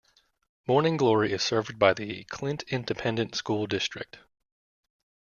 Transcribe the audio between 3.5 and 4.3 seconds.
District.